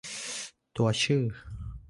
[0.75, 1.23] ตัวชื่อ